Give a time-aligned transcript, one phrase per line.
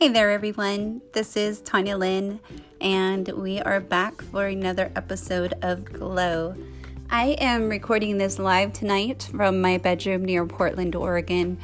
[0.00, 1.02] Hey there, everyone.
[1.12, 2.40] This is Tanya Lynn,
[2.80, 6.54] and we are back for another episode of Glow.
[7.10, 11.58] I am recording this live tonight from my bedroom near Portland, Oregon,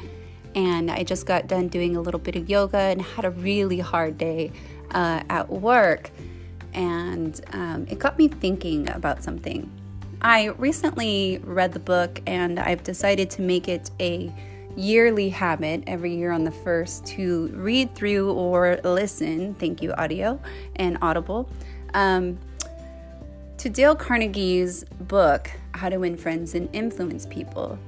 [0.53, 3.79] and I just got done doing a little bit of yoga and had a really
[3.79, 4.51] hard day
[4.91, 6.11] uh, at work.
[6.75, 9.67] And um, it got me thinking about something.
[10.21, 14.31] I recently read the book, and I've decided to make it a
[14.77, 20.39] yearly habit every year on the first to read through or listen, thank you, audio
[20.75, 21.49] and audible,
[21.95, 22.37] um,
[23.57, 27.79] to Dale Carnegie's book, How to Win Friends and Influence People.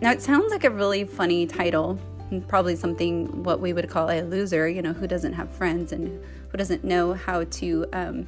[0.00, 1.98] Now, it sounds like a really funny title,
[2.46, 6.22] probably something what we would call a loser, you know, who doesn't have friends and
[6.48, 8.26] who doesn't know how to, um,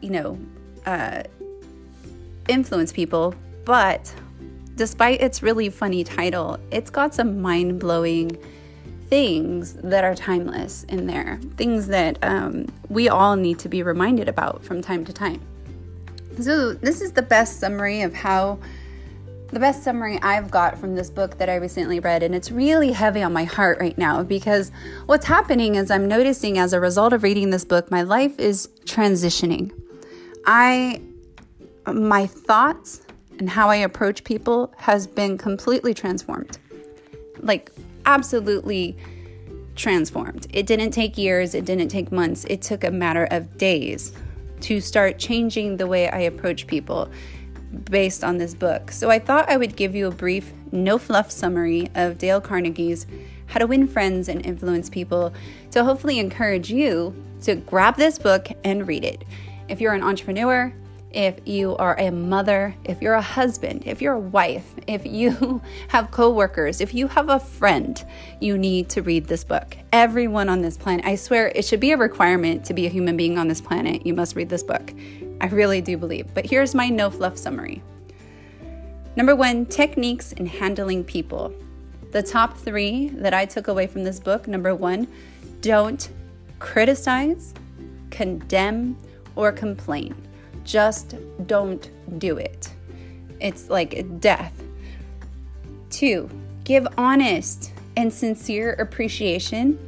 [0.00, 0.38] you know,
[0.86, 1.22] uh,
[2.48, 3.32] influence people.
[3.64, 4.12] But
[4.78, 8.38] despite its really funny title, it's got some mind blowing
[9.08, 14.28] things that are timeless in there, things that um, we all need to be reminded
[14.28, 15.40] about from time to time.
[16.40, 18.60] So, this is the best summary of how
[19.50, 22.92] the best summary I've got from this book that I recently read, and it's really
[22.92, 24.70] heavy on my heart right now because
[25.06, 28.68] what's happening is I'm noticing as a result of reading this book, my life is
[28.84, 29.72] transitioning.
[30.46, 31.00] I,
[31.86, 33.02] my thoughts,
[33.38, 36.58] and how I approach people has been completely transformed.
[37.40, 37.70] Like,
[38.06, 38.96] absolutely
[39.76, 40.46] transformed.
[40.52, 44.12] It didn't take years, it didn't take months, it took a matter of days
[44.62, 47.10] to start changing the way I approach people
[47.90, 48.90] based on this book.
[48.90, 53.06] So I thought I would give you a brief, no fluff summary of Dale Carnegie's
[53.46, 55.32] How to Win Friends and Influence People
[55.70, 59.22] to hopefully encourage you to grab this book and read it.
[59.68, 60.72] If you're an entrepreneur,
[61.10, 65.62] if you are a mother, if you're a husband, if you're a wife, if you
[65.88, 68.04] have coworkers, if you have a friend,
[68.40, 69.76] you need to read this book.
[69.92, 73.16] Everyone on this planet, I swear it should be a requirement to be a human
[73.16, 74.04] being on this planet.
[74.04, 74.92] You must read this book.
[75.40, 76.32] I really do believe.
[76.34, 77.82] But here's my no fluff summary.
[79.16, 81.54] Number one, techniques in handling people.
[82.12, 85.08] The top three that I took away from this book number one,
[85.60, 86.08] don't
[86.58, 87.54] criticize,
[88.10, 88.96] condemn,
[89.36, 90.14] or complain.
[90.68, 91.14] Just
[91.46, 92.68] don't do it.
[93.40, 94.52] It's like death.
[95.88, 96.28] Two,
[96.64, 99.78] give honest and sincere appreciation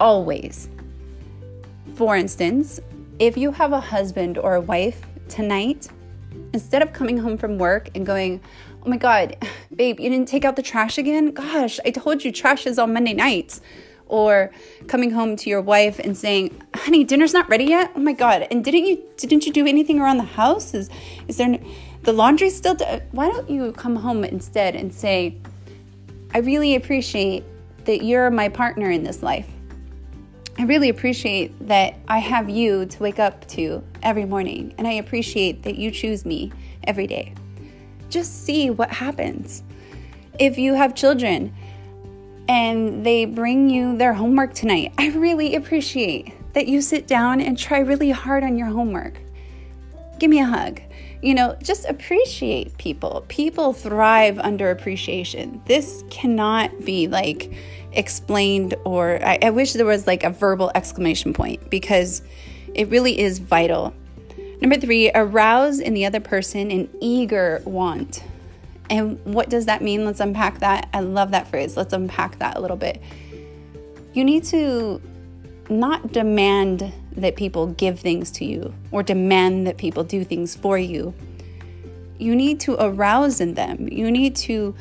[0.00, 0.70] always.
[1.94, 2.80] For instance,
[3.18, 5.88] if you have a husband or a wife tonight,
[6.54, 8.40] instead of coming home from work and going,
[8.82, 9.36] Oh my God,
[9.76, 11.32] babe, you didn't take out the trash again?
[11.32, 13.60] Gosh, I told you trash is on Monday nights
[14.06, 14.50] or
[14.86, 18.46] coming home to your wife and saying, "Honey, dinner's not ready yet." Oh my god.
[18.50, 20.74] And didn't you didn't you do anything around the house?
[20.74, 20.90] Is
[21.28, 21.58] is there
[22.02, 25.36] the laundry still do- Why don't you come home instead and say,
[26.34, 27.44] "I really appreciate
[27.84, 29.48] that you're my partner in this life.
[30.58, 34.92] I really appreciate that I have you to wake up to every morning, and I
[34.92, 36.52] appreciate that you choose me
[36.84, 37.32] every day."
[38.10, 39.64] Just see what happens.
[40.38, 41.52] If you have children,
[42.48, 44.92] and they bring you their homework tonight.
[44.98, 49.18] I really appreciate that you sit down and try really hard on your homework.
[50.18, 50.80] Give me a hug.
[51.22, 53.24] You know, just appreciate people.
[53.28, 55.62] People thrive under appreciation.
[55.66, 57.52] This cannot be like
[57.92, 62.22] explained, or I, I wish there was like a verbal exclamation point because
[62.74, 63.94] it really is vital.
[64.60, 68.22] Number three, arouse in the other person an eager want
[68.94, 70.04] and what does that mean?
[70.04, 70.88] Let's unpack that.
[70.92, 71.76] I love that phrase.
[71.76, 73.02] Let's unpack that a little bit.
[74.12, 75.02] You need to
[75.68, 80.78] not demand that people give things to you or demand that people do things for
[80.78, 81.12] you.
[82.18, 83.88] You need to arouse in them.
[83.88, 84.76] You need to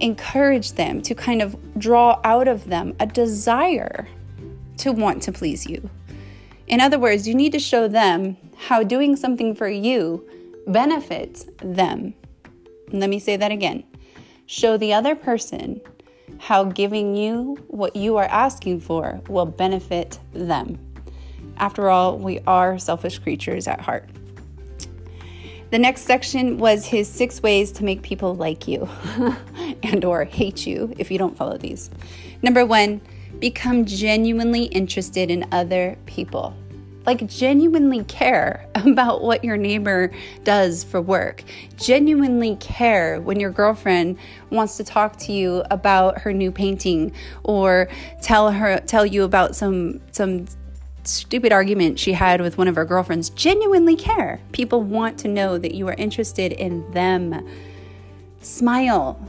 [0.00, 4.08] encourage them to kind of draw out of them a desire
[4.78, 5.88] to want to please you.
[6.66, 10.28] In other words, you need to show them how doing something for you
[10.66, 12.14] benefits them
[13.00, 13.84] let me say that again.
[14.46, 15.80] Show the other person
[16.38, 20.78] how giving you what you are asking for will benefit them.
[21.56, 24.08] After all, we are selfish creatures at heart.
[25.70, 28.88] The next section was his six ways to make people like you
[29.82, 31.88] and or hate you if you don't follow these.
[32.42, 33.00] Number 1,
[33.38, 36.54] become genuinely interested in other people
[37.06, 40.10] like genuinely care about what your neighbor
[40.44, 41.42] does for work.
[41.76, 44.18] Genuinely care when your girlfriend
[44.50, 47.12] wants to talk to you about her new painting
[47.42, 47.88] or
[48.20, 50.46] tell her tell you about some some
[51.04, 53.30] stupid argument she had with one of her girlfriends.
[53.30, 54.40] Genuinely care.
[54.52, 57.46] People want to know that you are interested in them.
[58.40, 59.20] Smile.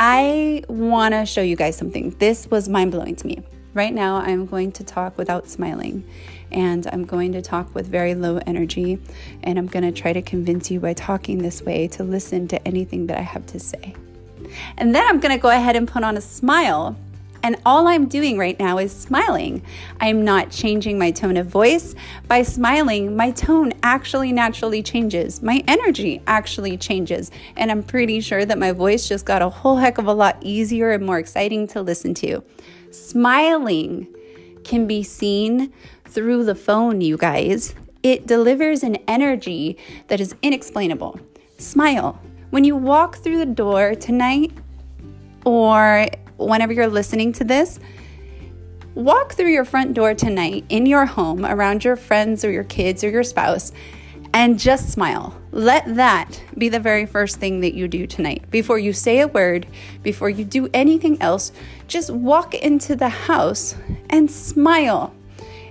[0.00, 2.10] I want to show you guys something.
[2.18, 3.42] This was mind blowing to me.
[3.74, 6.08] Right now, I'm going to talk without smiling,
[6.52, 9.00] and I'm going to talk with very low energy,
[9.42, 12.68] and I'm going to try to convince you by talking this way to listen to
[12.68, 13.96] anything that I have to say.
[14.76, 16.96] And then I'm going to go ahead and put on a smile
[17.44, 19.60] and all I'm doing right now is smiling.
[20.00, 21.94] I'm not changing my tone of voice.
[22.26, 25.42] By smiling, my tone actually naturally changes.
[25.42, 27.30] My energy actually changes.
[27.54, 30.38] And I'm pretty sure that my voice just got a whole heck of a lot
[30.40, 32.42] easier and more exciting to listen to.
[32.94, 34.06] Smiling
[34.62, 35.72] can be seen
[36.04, 37.74] through the phone, you guys.
[38.04, 39.76] It delivers an energy
[40.06, 41.18] that is inexplainable.
[41.58, 42.20] Smile.
[42.50, 44.52] When you walk through the door tonight,
[45.44, 46.06] or
[46.36, 47.80] whenever you're listening to this,
[48.94, 53.02] walk through your front door tonight in your home around your friends or your kids
[53.02, 53.72] or your spouse
[54.34, 55.32] and just smile.
[55.52, 58.50] Let that be the very first thing that you do tonight.
[58.50, 59.68] Before you say a word,
[60.02, 61.52] before you do anything else,
[61.86, 63.76] just walk into the house
[64.10, 65.14] and smile.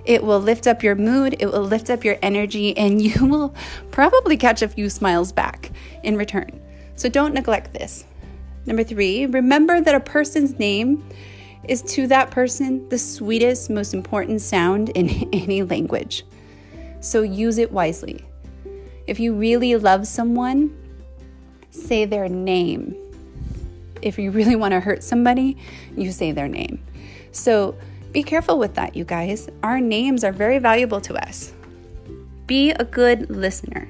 [0.06, 3.54] It will lift up your mood, it will lift up your energy, and you will
[3.90, 5.70] probably catch a few smiles back
[6.02, 6.58] in return.
[6.96, 8.04] So don't neglect this.
[8.64, 11.06] Number three, remember that a person's name
[11.64, 16.24] is to that person the sweetest, most important sound in any language.
[17.00, 18.24] So use it wisely.
[19.06, 20.76] If you really love someone,
[21.70, 22.96] say their name.
[24.02, 25.56] If you really want to hurt somebody,
[25.96, 26.82] you say their name.
[27.32, 27.76] So
[28.12, 29.48] be careful with that, you guys.
[29.62, 31.52] Our names are very valuable to us.
[32.46, 33.88] Be a good listener.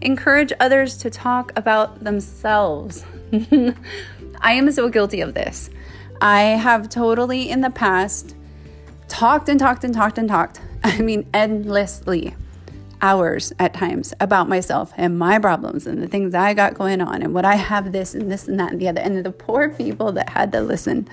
[0.00, 3.04] Encourage others to talk about themselves.
[4.40, 5.70] I am so guilty of this.
[6.20, 8.34] I have totally in the past
[9.08, 10.60] talked and talked and talked and talked.
[10.84, 12.34] I mean, endlessly,
[13.06, 17.22] hours at times about myself and my problems and the things I got going on
[17.22, 19.00] and what I have this and this and that and the other.
[19.00, 21.08] And the poor people that had to listen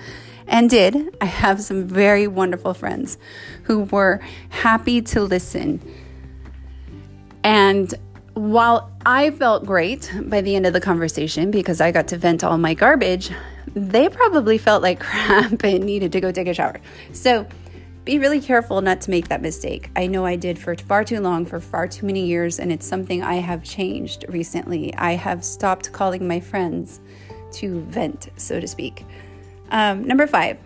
[0.48, 1.16] and did.
[1.20, 3.16] I have some very wonderful friends
[3.62, 5.80] who were happy to listen.
[7.44, 7.94] And
[8.34, 12.42] while I felt great by the end of the conversation because I got to vent
[12.42, 13.30] all my garbage,
[13.74, 16.80] they probably felt like crap and needed to go take a shower.
[17.12, 17.46] So
[18.04, 19.90] be really careful not to make that mistake.
[19.96, 22.86] I know I did for far too long, for far too many years, and it's
[22.86, 24.94] something I have changed recently.
[24.96, 27.00] I have stopped calling my friends
[27.52, 29.06] to vent, so to speak.
[29.70, 30.58] Um, number five,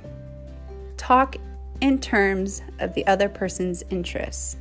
[0.97, 1.37] talk
[1.81, 4.57] in terms of the other person's interests.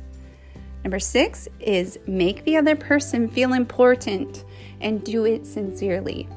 [0.84, 4.44] Number six is make the other person feel important
[4.80, 6.28] and do it sincerely.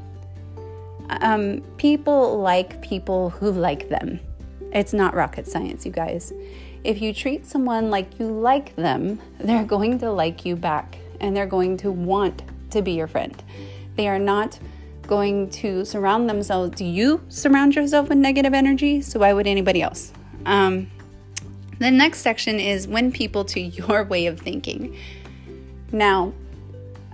[1.22, 4.20] Um, people like people who like them.
[4.72, 6.34] It's not rocket science, you guys.
[6.84, 11.36] If you treat someone like you like them, they're going to like you back and
[11.36, 12.42] they're going to want
[12.72, 13.42] to be your friend.
[13.96, 14.58] They are not
[15.08, 16.76] going to surround themselves.
[16.76, 19.02] Do you surround yourself with negative energy?
[19.02, 20.14] So why would anybody else?
[20.46, 20.90] Um,
[21.80, 24.98] the next section is win people to your way of thinking.
[25.92, 26.34] Now,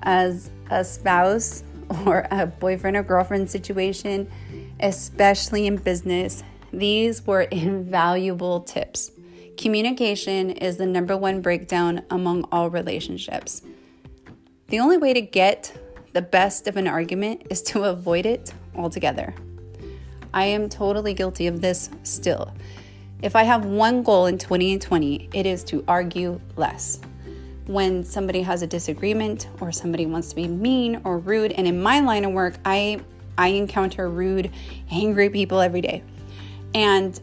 [0.03, 1.63] as a spouse
[2.05, 4.29] or a boyfriend or girlfriend situation,
[4.79, 9.11] especially in business, these were invaluable tips.
[9.57, 13.63] Communication is the number one breakdown among all relationships.
[14.67, 15.75] The only way to get
[16.13, 19.33] the best of an argument is to avoid it altogether.
[20.33, 22.53] I am totally guilty of this still.
[23.21, 26.99] If I have one goal in 2020, it is to argue less.
[27.65, 31.81] When somebody has a disagreement or somebody wants to be mean or rude, and in
[31.81, 33.01] my line of work, I
[33.37, 34.51] I encounter rude,
[34.89, 36.03] angry people every day.
[36.77, 37.19] And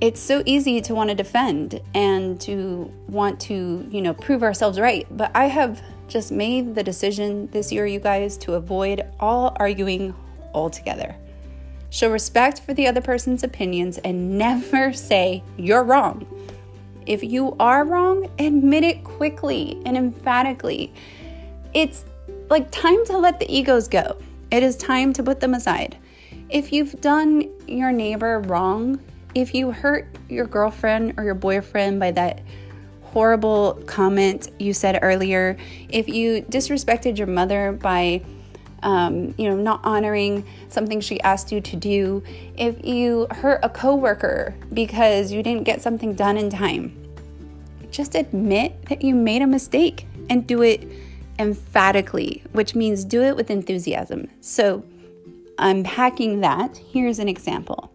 [0.00, 4.80] it's so easy to want to defend and to want to, you know, prove ourselves
[4.80, 5.06] right.
[5.10, 10.14] But I have just made the decision this year, you guys, to avoid all arguing
[10.54, 11.14] altogether.
[11.90, 16.26] Show respect for the other person's opinions and never say you're wrong.
[17.04, 20.94] If you are wrong, admit it quickly and emphatically.
[21.74, 22.06] It's
[22.48, 24.16] like time to let the egos go.
[24.50, 25.98] It is time to put them aside.
[26.50, 29.00] If you've done your neighbor wrong,
[29.34, 32.42] if you hurt your girlfriend or your boyfriend by that
[33.02, 35.56] horrible comment you said earlier,
[35.88, 38.22] if you disrespected your mother by
[38.84, 42.22] um, you know, not honoring something she asked you to do,
[42.56, 46.94] if you hurt a coworker because you didn't get something done in time,
[47.90, 50.86] just admit that you made a mistake and do it
[51.38, 54.28] emphatically, which means do it with enthusiasm.
[54.40, 54.84] So,
[55.58, 57.90] unpacking that, here's an example.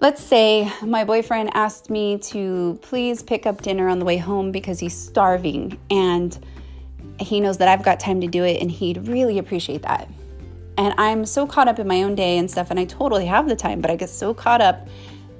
[0.00, 4.52] Let's say my boyfriend asked me to please pick up dinner on the way home
[4.52, 6.38] because he's starving and
[7.18, 10.08] he knows that I've got time to do it and he'd really appreciate that.
[10.76, 13.48] And I'm so caught up in my own day and stuff, and I totally have
[13.48, 14.86] the time, but I get so caught up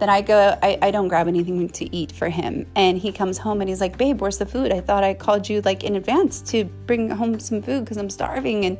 [0.01, 2.67] that I go, I, I don't grab anything to eat for him.
[2.75, 4.73] And he comes home and he's like, Babe, where's the food?
[4.73, 8.11] I thought I called you like in advance to bring home some food because I'm
[8.11, 8.65] starving.
[8.65, 8.79] And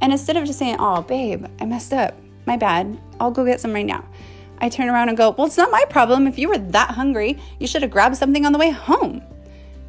[0.00, 2.14] and instead of just saying, Oh, babe, I messed up.
[2.46, 2.98] My bad.
[3.18, 4.04] I'll go get some right now.
[4.58, 6.26] I turn around and go, Well, it's not my problem.
[6.26, 9.22] If you were that hungry, you should have grabbed something on the way home.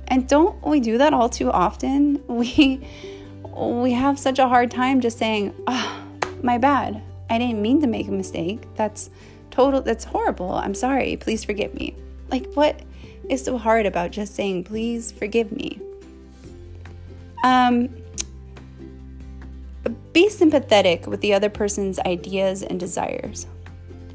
[0.07, 2.23] And don't we do that all too often?
[2.27, 2.81] We
[3.55, 6.03] we have such a hard time just saying, Oh,
[6.43, 7.01] my bad.
[7.29, 8.67] I didn't mean to make a mistake.
[8.75, 9.09] That's
[9.51, 10.51] total that's horrible.
[10.51, 11.17] I'm sorry.
[11.17, 11.95] Please forgive me.
[12.29, 12.79] Like what
[13.29, 15.81] is so hard about just saying please forgive me?
[17.43, 17.89] Um
[20.17, 23.45] be sympathetic with the other person's ideas and desires.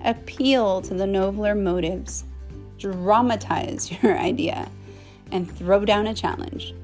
[0.04, 2.24] Appeal to the nobler motives.
[2.76, 4.68] Dramatize your idea
[5.30, 6.74] and throw down a challenge.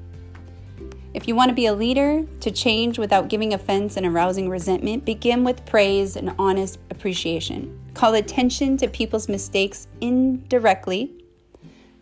[1.13, 5.03] If you want to be a leader to change without giving offense and arousing resentment,
[5.03, 7.77] begin with praise and honest appreciation.
[7.95, 11.11] Call attention to people's mistakes indirectly.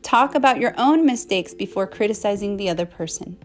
[0.03, 3.39] Talk about your own mistakes before criticizing the other person.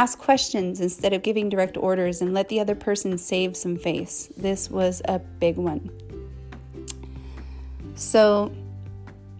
[0.00, 4.30] Ask questions instead of giving direct orders and let the other person save some face.
[4.34, 5.90] This was a big one.
[7.96, 8.50] So,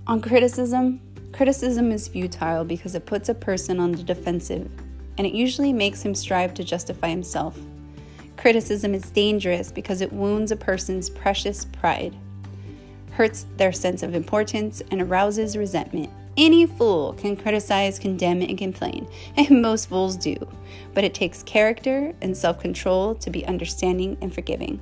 [0.07, 1.00] on criticism,
[1.33, 4.71] criticism is futile because it puts a person on the defensive
[5.17, 7.59] and it usually makes him strive to justify himself.
[8.37, 12.14] Criticism is dangerous because it wounds a person's precious pride,
[13.12, 16.11] hurts their sense of importance, and arouses resentment.
[16.41, 19.07] Any fool can criticize, condemn, and complain,
[19.37, 20.35] and most fools do,
[20.95, 24.81] but it takes character and self control to be understanding and forgiving.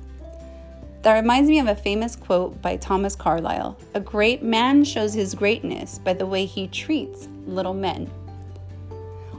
[1.01, 5.35] That reminds me of a famous quote by Thomas Carlyle A great man shows his
[5.35, 8.09] greatness by the way he treats little men.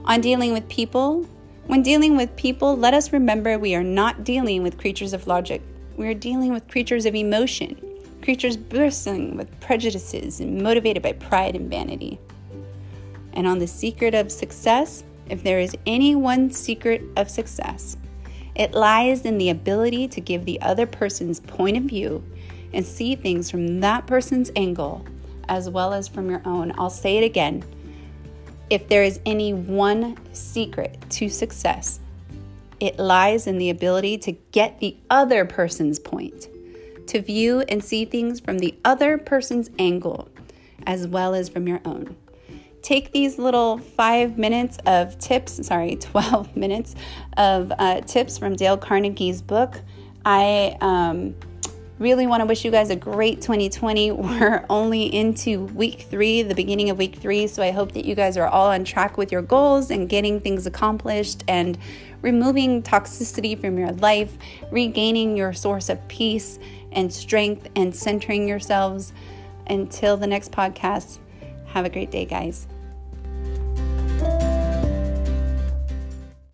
[0.05, 1.25] On dealing with people,
[1.65, 5.63] when dealing with people, let us remember we are not dealing with creatures of logic.
[5.97, 7.90] We are dealing with creatures of emotion
[8.21, 12.19] creatures bristling with prejudices and motivated by pride and vanity.
[13.33, 17.97] And on the secret of success, if there is any one secret of success,
[18.55, 22.23] it lies in the ability to give the other person's point of view
[22.73, 25.05] and see things from that person's angle
[25.47, 26.73] as well as from your own.
[26.77, 27.63] I'll say it again.
[28.69, 31.99] If there is any one secret to success,
[32.79, 36.47] it lies in the ability to get the other person's point
[37.11, 40.29] to view and see things from the other person's angle
[40.85, 42.15] as well as from your own.
[42.81, 46.95] Take these little five minutes of tips, sorry, 12 minutes
[47.37, 49.81] of uh, tips from Dale Carnegie's book.
[50.25, 51.35] I um,
[52.01, 54.11] really want to wish you guys a great 2020.
[54.11, 57.45] We're only into week three, the beginning of week three.
[57.47, 60.39] So I hope that you guys are all on track with your goals and getting
[60.39, 61.77] things accomplished and
[62.21, 64.35] removing toxicity from your life,
[64.71, 66.57] regaining your source of peace
[66.91, 69.13] and strength and centering yourselves.
[69.67, 71.19] Until the next podcast,
[71.67, 72.67] have a great day, guys.